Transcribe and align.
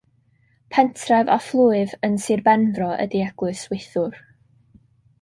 Pentref 0.75 1.29
a 1.35 1.37
phlwyf 1.49 1.95
yn 2.09 2.17
Sir 2.25 2.43
Benfro 2.49 2.91
ydy 3.07 3.25
Eglwys 3.29 3.65
Wythwr. 3.75 4.21